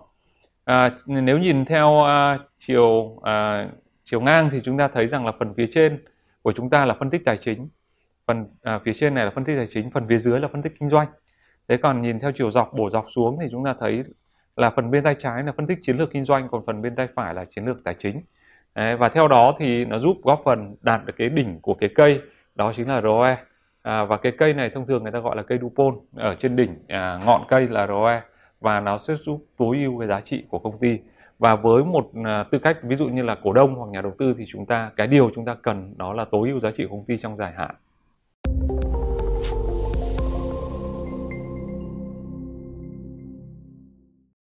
À, 0.64 0.90
nếu 1.06 1.38
nhìn 1.38 1.64
theo 1.64 2.04
à, 2.04 2.38
chiều 2.58 3.18
à, 3.22 3.68
chiều 4.04 4.20
ngang 4.20 4.50
thì 4.52 4.60
chúng 4.64 4.78
ta 4.78 4.88
thấy 4.88 5.08
rằng 5.08 5.26
là 5.26 5.32
phần 5.38 5.54
phía 5.56 5.66
trên 5.74 6.04
của 6.42 6.52
chúng 6.52 6.70
ta 6.70 6.86
là 6.86 6.94
phân 6.94 7.10
tích 7.10 7.22
tài 7.24 7.38
chính. 7.44 7.68
Phần 8.26 8.46
à, 8.62 8.80
phía 8.84 8.92
trên 8.94 9.14
này 9.14 9.24
là 9.24 9.30
phân 9.30 9.44
tích 9.44 9.56
tài 9.56 9.68
chính 9.74 9.90
phần 9.90 10.06
phía 10.08 10.18
dưới 10.18 10.40
là 10.40 10.48
phân 10.48 10.62
tích 10.62 10.72
kinh 10.80 10.90
doanh. 10.90 11.08
Thế 11.68 11.76
còn 11.76 12.02
nhìn 12.02 12.20
theo 12.20 12.32
chiều 12.32 12.50
dọc 12.50 12.72
bổ 12.74 12.90
dọc 12.90 13.06
xuống 13.14 13.38
thì 13.40 13.46
chúng 13.50 13.64
ta 13.64 13.74
thấy 13.80 14.04
là 14.56 14.70
phần 14.70 14.90
bên 14.90 15.04
tay 15.04 15.16
trái 15.18 15.42
là 15.42 15.52
phân 15.52 15.66
tích 15.66 15.78
chiến 15.82 15.96
lược 15.96 16.10
kinh 16.10 16.24
doanh 16.24 16.48
còn 16.48 16.66
phần 16.66 16.82
bên 16.82 16.96
tay 16.96 17.08
phải 17.14 17.34
là 17.34 17.44
chiến 17.44 17.64
lược 17.64 17.84
tài 17.84 17.94
chính. 17.98 18.22
Đấy, 18.74 18.96
và 18.96 19.08
theo 19.08 19.28
đó 19.28 19.54
thì 19.58 19.84
nó 19.84 19.98
giúp 19.98 20.16
góp 20.22 20.42
phần 20.44 20.74
đạt 20.82 21.06
được 21.06 21.14
cái 21.16 21.28
đỉnh 21.28 21.60
của 21.60 21.74
cái 21.74 21.90
cây 21.94 22.20
đó 22.54 22.72
chính 22.76 22.88
là 22.88 23.00
ROE 23.00 23.36
à, 23.82 24.04
và 24.04 24.16
cái 24.16 24.32
cây 24.38 24.54
này 24.54 24.70
thông 24.70 24.86
thường 24.86 25.02
người 25.02 25.12
ta 25.12 25.18
gọi 25.18 25.36
là 25.36 25.42
cây 25.42 25.58
Dupont 25.58 25.94
ở 26.16 26.34
trên 26.34 26.56
đỉnh 26.56 26.74
à, 26.88 27.20
ngọn 27.26 27.44
cây 27.48 27.68
là 27.68 27.86
ROE 27.86 28.22
và 28.60 28.80
nó 28.80 28.98
sẽ 28.98 29.14
giúp 29.26 29.44
tối 29.56 29.78
ưu 29.78 29.98
cái 29.98 30.08
giá 30.08 30.20
trị 30.20 30.44
của 30.48 30.58
công 30.58 30.78
ty. 30.78 30.98
Và 31.38 31.56
với 31.56 31.84
một 31.84 32.10
à, 32.24 32.44
tư 32.50 32.58
cách 32.58 32.78
ví 32.82 32.96
dụ 32.96 33.08
như 33.08 33.22
là 33.22 33.36
cổ 33.42 33.52
đông 33.52 33.74
hoặc 33.74 33.90
nhà 33.90 34.00
đầu 34.00 34.12
tư 34.18 34.34
thì 34.38 34.44
chúng 34.48 34.66
ta 34.66 34.90
cái 34.96 35.06
điều 35.06 35.30
chúng 35.34 35.44
ta 35.44 35.56
cần 35.62 35.94
đó 35.96 36.12
là 36.12 36.24
tối 36.24 36.48
ưu 36.48 36.60
giá 36.60 36.70
trị 36.70 36.84
của 36.84 36.96
công 36.96 37.04
ty 37.04 37.16
trong 37.16 37.36
dài 37.36 37.52
hạn. 37.56 37.74